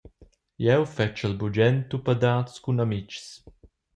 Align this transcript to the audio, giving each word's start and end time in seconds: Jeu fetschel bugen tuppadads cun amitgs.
Jeu 0.65 0.83
fetschel 0.95 1.33
bugen 1.39 1.77
tuppadads 1.89 2.53
cun 2.63 2.81
amitgs. 2.83 3.27